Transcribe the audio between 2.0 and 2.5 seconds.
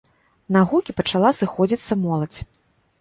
моладзь.